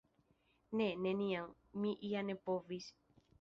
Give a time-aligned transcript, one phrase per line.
[0.79, 1.53] Ne, neniam,
[1.85, 2.89] mi ja ne povis.